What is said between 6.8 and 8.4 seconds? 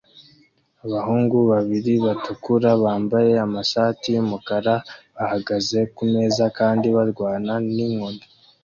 barwana ninkoni